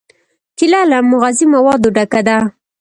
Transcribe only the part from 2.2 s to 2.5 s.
ده.